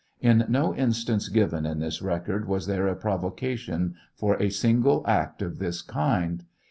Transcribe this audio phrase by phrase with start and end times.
[0.19, 5.43] In no instance given in this record was there a provocation for a single act
[5.43, 6.43] of this kind.